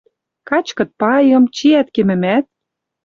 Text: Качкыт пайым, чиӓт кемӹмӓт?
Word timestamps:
Качкыт 0.49 0.89
пайым, 0.99 1.43
чиӓт 1.55 1.87
кемӹмӓт? 1.95 2.45